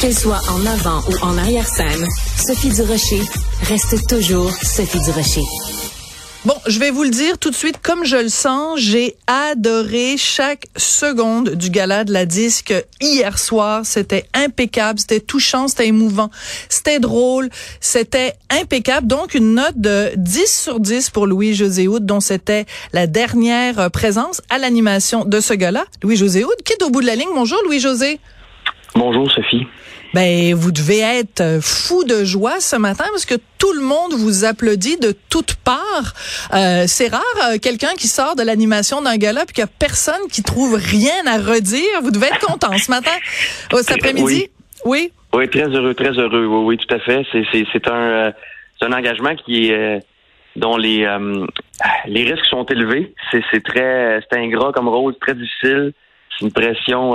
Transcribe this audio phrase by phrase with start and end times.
[0.00, 3.20] Qu'elle soit en avant ou en arrière-scène, Sophie Durocher
[3.64, 5.42] reste toujours Sophie Durocher.
[6.46, 10.16] Bon, je vais vous le dire tout de suite, comme je le sens, j'ai adoré
[10.16, 13.82] chaque seconde du gala de la disque hier soir.
[13.84, 16.30] C'était impeccable, c'était touchant, c'était émouvant,
[16.70, 17.50] c'était drôle,
[17.82, 19.06] c'était impeccable.
[19.06, 22.64] Donc, une note de 10 sur 10 pour Louis-José dont c'était
[22.94, 25.84] la dernière présence à l'animation de ce gala.
[26.02, 27.28] Louis-José qui est au bout de la ligne.
[27.34, 28.18] Bonjour, Louis-José.
[28.94, 29.66] Bonjour, Sophie.
[30.12, 34.44] Ben, vous devez être fou de joie ce matin parce que tout le monde vous
[34.44, 36.14] applaudit de toutes parts.
[36.52, 39.72] Euh, c'est rare euh, quelqu'un qui sort de l'animation d'un gala puis qu'il n'y a
[39.78, 42.02] personne qui trouve rien à redire.
[42.02, 43.12] Vous devez être content ce matin,
[43.72, 44.48] cet après-midi?
[44.84, 45.12] Oui.
[45.32, 45.48] oui?
[45.48, 46.46] très heureux, très heureux.
[46.46, 47.24] Oui, oui, tout à fait.
[47.30, 48.32] C'est c'est un euh,
[48.78, 50.00] c'est un engagement qui est
[50.56, 51.06] dont les
[52.06, 53.14] les risques sont élevés.
[53.30, 55.92] C'est c'est très c'est ingrat comme rôle, très difficile.
[56.30, 57.14] C'est une pression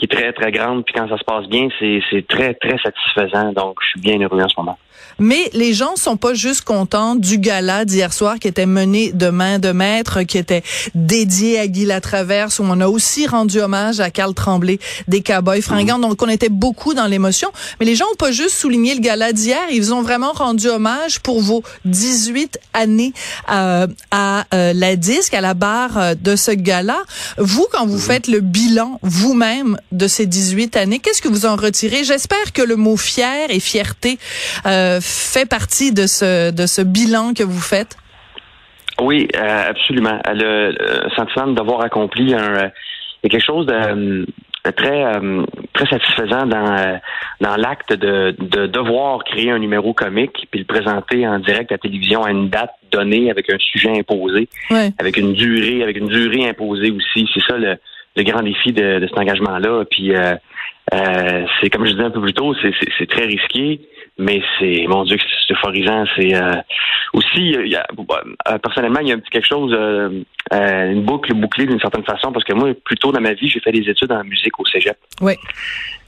[0.00, 0.84] qui est très, très grande.
[0.84, 3.52] Puis quand ça se passe bien, c'est très, très satisfaisant.
[3.52, 4.78] Donc, je suis bien heureux en ce moment.
[5.18, 9.28] Mais les gens sont pas juste contents du gala d'hier soir qui était mené de
[9.28, 10.62] main de maître, qui était
[10.94, 14.78] dédié à Guy Latraverse, où on a aussi rendu hommage à Carl Tremblay
[15.08, 15.98] des Cowboys fringants.
[15.98, 17.50] Donc, on était beaucoup dans l'émotion.
[17.78, 21.20] Mais les gens ont pas juste souligné le gala d'hier, ils ont vraiment rendu hommage
[21.20, 23.12] pour vos 18 années
[23.50, 26.98] euh, à euh, la disque, à la barre euh, de ce gala.
[27.36, 28.00] Vous, quand vous mhm.
[28.00, 32.04] faites le bilan vous-même de ces 18 années, qu'est-ce que vous en retirez?
[32.04, 34.18] J'espère que le mot fier et fierté
[34.66, 37.96] euh, fait partie de ce, de ce bilan que vous faites?
[39.00, 40.18] Oui, euh, absolument.
[40.32, 42.68] Le, le sentiment d'avoir accompli un, euh,
[43.22, 44.26] quelque chose de,
[44.76, 45.04] très
[45.72, 47.00] très satisfaisant dans
[47.40, 51.76] dans l'acte de, de devoir créer un numéro comique puis le présenter en direct à
[51.76, 54.50] la télévision à une date donnée avec un sujet imposé,
[54.98, 57.26] avec une durée avec une durée imposée aussi.
[57.32, 57.78] C'est ça le,
[58.16, 59.84] le grand défi de, de cet engagement-là.
[59.90, 60.12] Puis
[60.90, 62.54] c'est comme je disais un peu plus tôt,
[62.98, 63.80] c'est très risqué
[64.20, 65.16] mais c'est mon Dieu,
[65.46, 66.04] c'est euphorisant.
[66.16, 66.54] C'est euh,
[67.14, 70.22] aussi, il y a, euh, personnellement, il y a un petit quelque chose, euh,
[70.52, 73.60] une boucle bouclée d'une certaine façon, parce que moi, plus tôt dans ma vie, j'ai
[73.60, 74.96] fait des études en musique au Cégep.
[75.20, 75.34] Oui.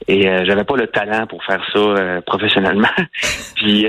[0.08, 2.88] Et j'avais pas le talent pour faire ça professionnellement.
[3.54, 3.86] Puis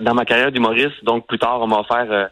[0.00, 2.28] dans ma carrière d'humoriste, donc plus tard, on m'a offert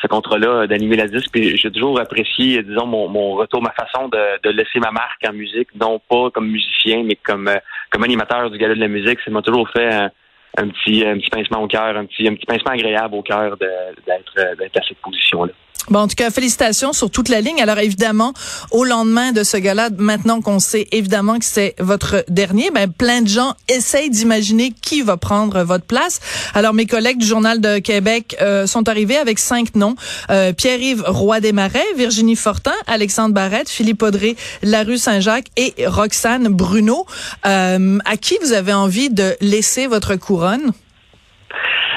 [0.00, 1.30] ce contrat-là d'animer la disque.
[1.32, 5.24] Puis j'ai toujours apprécié, disons, mon, mon retour, ma façon de, de, laisser ma marque
[5.26, 7.50] en musique, non pas comme musicien, mais comme
[7.90, 9.18] comme animateur du gala de la musique.
[9.24, 10.10] Ça m'a toujours fait un
[10.56, 14.38] petit, un petit pincement au cœur, un petit, un petit pincement agréable au cœur d'être,
[14.38, 15.52] à cette position-là.
[15.90, 17.62] Bon, en tout cas, félicitations sur toute la ligne.
[17.62, 18.34] Alors évidemment,
[18.72, 23.22] au lendemain de ce gala, maintenant qu'on sait évidemment que c'est votre dernier, ben plein
[23.22, 26.20] de gens essayent d'imaginer qui va prendre votre place.
[26.52, 29.94] Alors mes collègues du Journal de Québec euh, sont arrivés avec cinq noms
[30.28, 37.06] euh, Pierre-Yves Roy Desmarais, Virginie Fortin, Alexandre Barrette, Philippe Audrey, Larue Saint-Jacques et Roxane Bruno.
[37.46, 40.70] Euh, à qui vous avez envie de laisser votre couronne?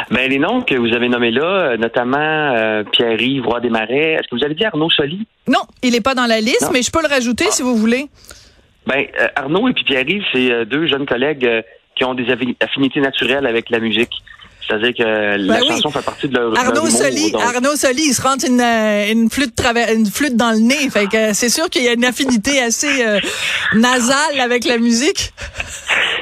[0.10, 4.28] Ben, les noms que vous avez nommés là, euh, notamment euh, Pierre-Yves Roy Desmarais, est-ce
[4.28, 5.26] que vous avez dit Arnaud Soli?
[5.48, 8.08] Non, il n'est pas dans la liste, mais je peux le rajouter si vous voulez.
[8.88, 11.64] Ben, euh, Arnaud et puis Pierre-Yves, c'est deux jeunes collègues
[11.96, 12.26] qui ont des
[12.60, 14.12] affinités naturelles avec la musique.
[14.68, 18.22] C'est-à-dire que la ben chanson fait partie de leur Arnaud Soli, Arnaud Soli, il se
[18.22, 20.90] rentre une, une flûte travers, une flûte dans le nez.
[20.90, 23.06] Fait que c'est sûr qu'il y a une affinité assez
[23.74, 25.34] nasale avec la musique.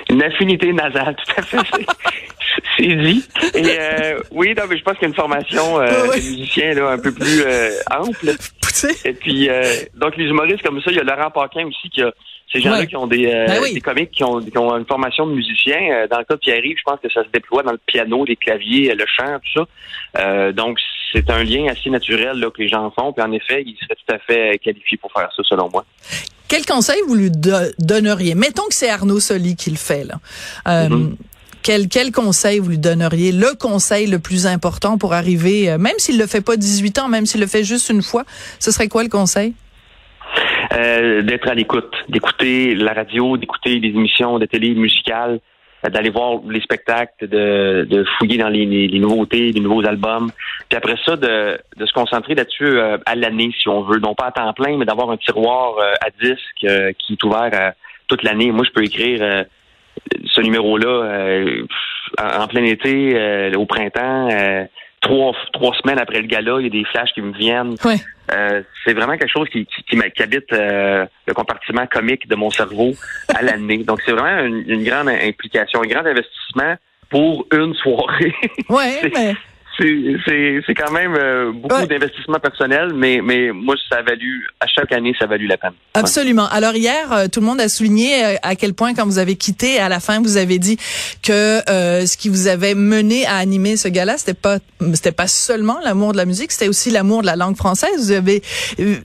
[0.10, 1.58] Une affinité nasale, tout à fait.
[2.78, 3.24] c'est dit.
[3.56, 6.74] Et euh, oui, non, mais je pense qu'il y a une formation euh, de musicien
[6.74, 8.36] là, un peu plus euh, ample.
[9.06, 9.64] Et puis, euh,
[9.96, 12.12] donc les humoristes comme ça, il y a Laurent Paquin aussi qui a
[12.52, 15.34] ces gens-là qui ont des, ben des comiques qui ont, qui ont, une formation de
[15.34, 16.08] musicien.
[16.10, 18.36] Dans le cas de Pierre-Yves, je pense que ça se déploie dans le piano, les
[18.36, 19.66] claviers, le chant, tout
[20.16, 20.52] ça.
[20.52, 20.80] donc,
[21.14, 23.14] c'est un lien assez naturel là, que les gens font.
[23.14, 25.86] Puis en effet, il serait tout à fait qualifié pour faire ça, selon moi.
[26.48, 28.34] Quel conseil vous lui donneriez?
[28.36, 30.04] Mettons que c'est Arnaud Soli qui le fait.
[30.04, 30.16] Là.
[30.66, 31.16] Mm-hmm.
[31.62, 33.32] Quel, quel conseil vous lui donneriez?
[33.32, 37.10] Le conseil le plus important pour arriver, euh, même s'il le fait pas 18 ans,
[37.10, 38.24] même s'il le fait juste une fois,
[38.60, 39.54] ce serait quoi le conseil?
[40.74, 45.40] Euh, d'être à l'écoute, d'écouter la radio, d'écouter les émissions de télé musicales,
[45.84, 50.30] euh, d'aller voir les spectacles, de, de fouiller dans les, les, nouveautés, les nouveaux albums.
[50.70, 53.98] Puis après ça, de, de se concentrer là-dessus à l'année, si on veut.
[53.98, 57.74] Non pas à temps plein, mais d'avoir un tiroir à disque qui est ouvert
[58.08, 58.52] toute l'année.
[58.52, 59.46] Moi, je peux écrire
[60.26, 61.42] ce numéro-là
[62.20, 64.30] en, plein été, au printemps,
[65.02, 67.76] trois, trois semaines après le gala, il y a des flashs qui me viennent.
[68.86, 72.94] C'est vraiment quelque chose qui, qui, qui habite le compartiment comique de mon cerveau
[73.34, 73.78] à l'année.
[73.88, 76.76] Donc, c'est vraiment une, une, grande implication, un grand investissement
[77.10, 78.34] pour une soirée.
[78.70, 79.36] Ouais, mais
[79.80, 84.92] c'est quand même euh, beaucoup d'investissement personnel, mais, mais moi, ça a valu, à chaque
[84.92, 85.74] année, ça a valu la peine.
[85.94, 86.48] Absolument.
[86.50, 89.36] Alors hier, euh, tout le monde a souligné euh, à quel point, quand vous avez
[89.36, 90.78] quitté, à la fin, vous avez dit
[91.24, 94.60] que ce qui vous avait mené à animer ce gala, c'était pas
[94.94, 97.92] c'était pas seulement l'amour de la musique, c'était aussi l'amour de la langue française.
[97.98, 98.42] Vous avez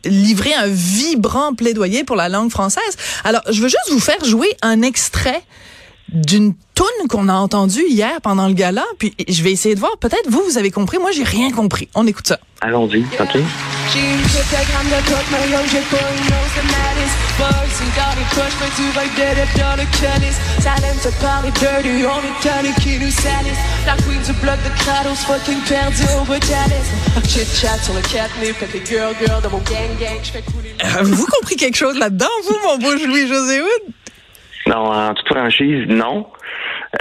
[0.04, 2.96] livré un vibrant plaidoyer pour la langue française.
[3.24, 5.42] Alors, je veux juste vous faire jouer un extrait
[6.14, 8.84] d'une toune qu'on a entendue hier pendant le gala.
[8.98, 9.98] Puis je vais essayer de voir.
[9.98, 10.98] Peut-être vous, vous avez compris.
[10.98, 11.88] Moi, j'ai rien compris.
[11.94, 12.38] On écoute ça.
[12.60, 13.00] Allons-y.
[13.20, 13.38] OK.
[30.80, 33.60] Avez-vous compris quelque chose là-dedans, vous, mon beau Louis-José?
[34.66, 36.26] Non, en toute franchise, non.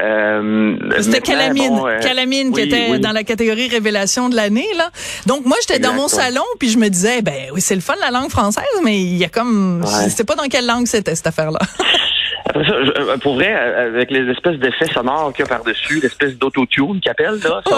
[0.02, 4.90] Euh, C'était Calamine, bon, euh, Calamine qui était dans la catégorie révélation de l'année là.
[5.28, 7.94] Donc moi j'étais dans mon salon puis je me disais ben oui c'est le fun
[8.02, 11.14] la langue française mais il y a comme je sais pas dans quelle langue c'était
[11.14, 11.60] cette affaire là.
[12.46, 16.38] Après ça, euh, pour vrai, avec les espèces d'effets sonores qu'il y a par-dessus, l'espèce
[16.38, 17.70] d'autotune qu'ils appellent, là, ah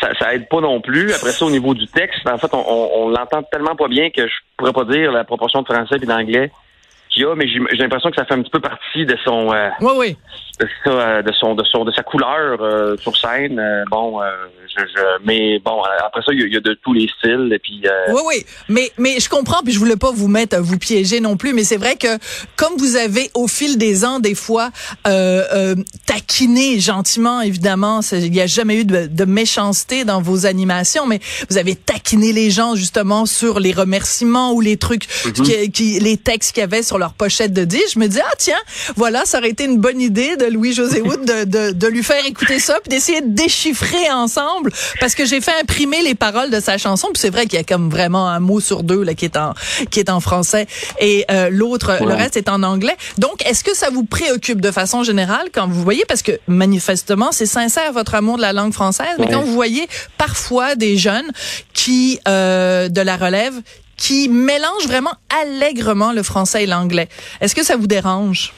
[0.00, 1.12] ça, ça, aide pas non plus.
[1.12, 4.28] Après ça, au niveau du texte, en fait, on, on, l'entend tellement pas bien que
[4.28, 6.52] je pourrais pas dire la proportion de français et d'anglais
[7.08, 9.48] qu'il a, mais j'ai l'impression que ça fait un petit peu partie de son.
[9.80, 10.16] oui, oui
[10.84, 13.58] ça, de son de son de sa couleur euh, sur scène.
[13.58, 14.26] Euh, bon, euh,
[14.66, 17.50] je, je, mais bon, après ça, il y, a de tous les styles.
[17.52, 17.82] Et puis.
[18.08, 19.62] oui, oui, mais mais je comprends.
[19.62, 21.52] Puis je voulais pas vous mettre vous piéger non plus.
[21.52, 22.18] Mais c'est vrai que
[22.56, 24.70] comme vous avez au fil des ans des fois
[26.06, 31.20] taquiné gentiment, évidemment, il n'y a jamais eu de, de, méchanceté dans vos animations, mais
[31.50, 35.70] vous avez taquiné les gens justement sur les remerciements ou les trucs, mm-hmm.
[35.70, 37.94] qui, les textes qu'il y avait sur leur pochette de disque.
[37.94, 38.58] Je me dis ah tiens,
[38.96, 42.24] voilà, ça aurait été une bonne idée de Louis-José Wood de, de, de, lui faire
[42.26, 46.60] écouter ça puis d'essayer de déchiffrer ensemble parce que j'ai fait imprimer les paroles de
[46.60, 49.14] sa chanson puis c'est vrai qu'il y a comme vraiment un mot sur deux là
[49.14, 49.54] qui est en
[49.90, 50.66] qui est en français
[51.00, 52.96] et euh, l'autre le reste est en anglais.
[53.18, 56.04] Donc est-ce que ça vous préoccupe de façon générale quand vous voyez?
[56.06, 59.88] Parce que manifestement c'est sincère votre amour de la langue française mais quand vous voyez
[60.16, 61.30] parfois des jeunes
[61.72, 63.54] qui euh, de la relève
[63.98, 65.12] qui mélangent vraiment
[65.42, 67.08] allègrement le français et l'anglais.
[67.40, 68.54] Est-ce que ça vous dérange?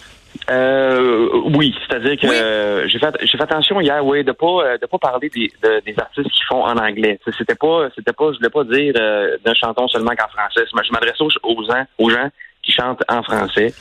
[0.50, 4.98] Euh, oui, c'est-à-dire que j'ai fait j'ai fait attention hier, oui, de pas de pas
[4.98, 7.18] parler des, des artistes qui font en anglais.
[7.36, 10.64] C'était pas c'était pas je voulais pas dire euh, d'un chanton seulement qu'en français.
[10.66, 12.28] Je m'adresse aux, aux gens aux gens
[12.62, 13.72] qui chantent en français.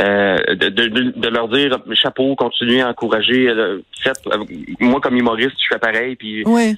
[0.00, 3.48] Euh, de, de, de, leur dire chapeau, continuez à encourager.
[3.48, 4.20] Euh, faites,
[4.80, 6.16] moi comme humoriste, je fais pareil.
[6.16, 6.76] Puis oui.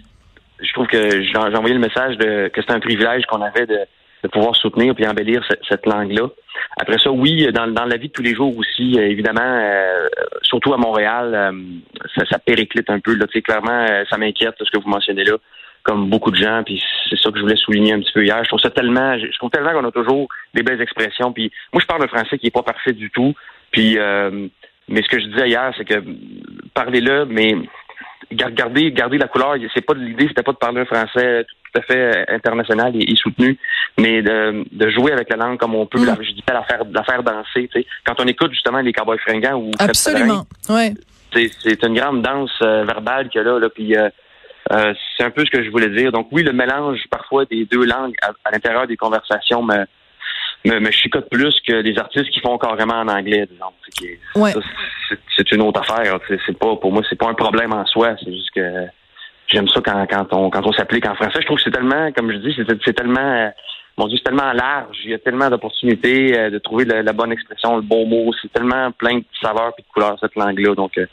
[0.60, 3.78] je trouve que j'ai envoyé le message de que c'est un privilège qu'on avait de,
[4.26, 6.28] de pouvoir soutenir puis embellir cette langue-là.
[6.78, 10.06] Après ça, oui, dans, dans la vie de tous les jours aussi, euh, évidemment, euh,
[10.42, 13.14] surtout à Montréal, euh, ça, périclite un peu.
[13.14, 15.36] Là, clairement, ça m'inquiète ce que vous mentionnez là,
[15.82, 16.62] comme beaucoup de gens.
[16.64, 18.42] Puis c'est ça que je voulais souligner un petit peu hier.
[18.42, 21.32] Je trouve ça tellement, je trouve tellement qu'on a toujours des belles expressions.
[21.32, 23.34] Puis moi, je parle un français qui est pas parfait du tout.
[23.70, 23.98] Puis
[24.88, 26.00] mais ce que je disais hier, c'est que
[26.74, 27.56] parlez-le, mais
[28.32, 29.56] gardez, gardez la couleur.
[29.74, 33.58] C'est pas l'idée, c'était pas de parler un français tout à fait international et, soutenu,
[33.98, 35.98] mais de, de, jouer avec la langue comme on peut.
[35.98, 36.16] Mm.
[36.20, 37.68] je dis la faire, la faire danser.
[37.72, 37.86] Tu sais.
[38.04, 40.94] Quand on écoute justement les Cowboys fringants ou absolument, ouais.
[41.32, 44.08] C'est une grande danse euh, verbale a là, là puis euh,
[44.72, 46.12] euh, c'est un peu ce que je voulais dire.
[46.12, 49.84] Donc oui, le mélange parfois des deux langues à, l'intérieur des conversations me,
[50.64, 54.62] me, me, chicote plus que des artistes qui font carrément en anglais, disons.
[55.36, 56.18] C'est une autre affaire.
[56.46, 58.16] C'est pas pour moi, c'est pas un problème en soi.
[58.22, 58.86] C'est juste que
[59.48, 61.40] j'aime ça quand, quand on quand on s'applique en français.
[61.40, 63.48] Je trouve que c'est tellement, comme je dis, c'est tellement euh,
[63.98, 64.98] mon Dieu, c'est tellement large.
[65.04, 68.30] Il y a tellement d'opportunités euh, de trouver la, bonne expression, le bon mot.
[68.40, 70.74] C'est tellement plein de saveurs et de couleurs cette langue-là.
[70.74, 71.06] Donc, euh,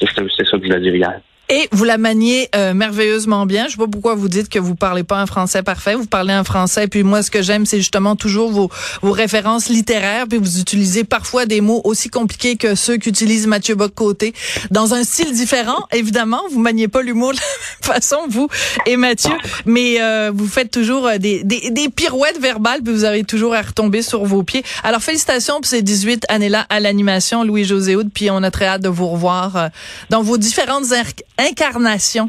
[0.00, 1.20] c'est ça que je voulais dire hier.
[1.48, 3.66] Et vous la maniez euh, merveilleusement bien.
[3.66, 5.94] Je sais pas pourquoi vous dites que vous parlez pas un français parfait.
[5.94, 6.88] Vous parlez un français.
[6.88, 8.68] Puis moi, ce que j'aime, c'est justement toujours vos,
[9.00, 10.26] vos références littéraires.
[10.28, 14.34] Puis vous utilisez parfois des mots aussi compliqués que ceux qu'utilise Mathieu Bock-Côté.
[14.72, 16.42] Dans un style différent, évidemment.
[16.50, 18.48] Vous maniez pas l'humour de la même façon, vous
[18.84, 19.34] et Mathieu.
[19.66, 22.82] Mais euh, vous faites toujours euh, des, des, des, pirouettes verbales.
[22.82, 24.64] Puis vous arrivez toujours à retomber sur vos pieds.
[24.82, 27.96] Alors, félicitations pour ces 18 années-là à l'animation, Louis-José.
[28.12, 29.70] Puis on a très hâte de vous revoir
[30.10, 30.90] dans vos différentes
[31.38, 32.28] incarnation.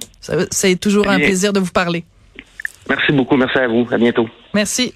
[0.51, 2.03] C'est toujours un plaisir de vous parler.
[2.89, 3.35] Merci beaucoup.
[3.35, 3.87] Merci à vous.
[3.91, 4.27] À bientôt.
[4.53, 4.93] Merci.